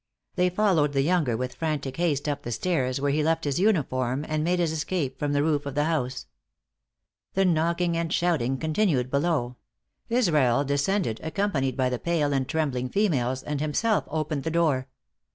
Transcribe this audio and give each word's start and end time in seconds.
They 0.33 0.49
followed 0.49 0.93
the 0.93 1.03
younger 1.03 1.37
with 1.37 1.53
frantic 1.53 1.97
haste 1.97 2.27
up 2.27 2.41
the 2.41 2.51
stairs, 2.51 2.99
where 2.99 3.11
he 3.11 3.21
left 3.21 3.43
his 3.43 3.59
uniform, 3.59 4.25
and 4.27 4.43
made 4.43 4.57
his 4.57 4.71
escape 4.71 5.19
from 5.19 5.31
the 5.31 5.43
roof 5.43 5.67
of 5.67 5.75
the 5.75 5.83
house. 5.83 6.25
The 7.35 7.45
knocking 7.45 7.95
and 7.95 8.11
shouting 8.11 8.57
continued 8.57 9.11
below; 9.11 9.57
Israel 10.09 10.63
descended, 10.63 11.19
accompanied 11.21 11.77
by 11.77 11.89
the 11.89 11.99
pale 11.99 12.33
and 12.33 12.49
trembling 12.49 12.89
females, 12.89 13.43
and 13.43 13.61
himself 13.61 14.05
opened 14.07 14.41
the 14.41 14.49
door. 14.49 14.87